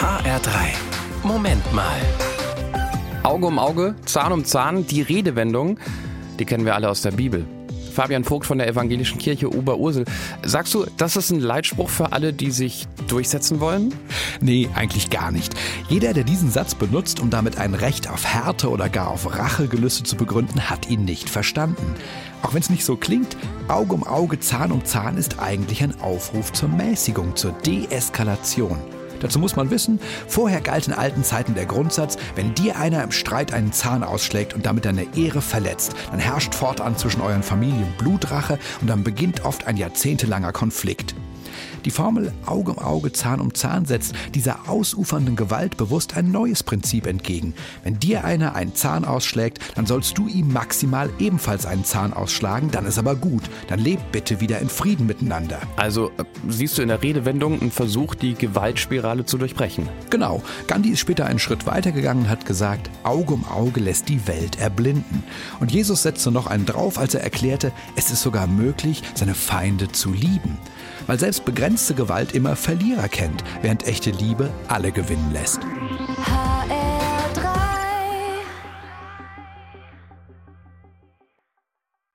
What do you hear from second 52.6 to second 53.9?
dann ist aber gut. Dann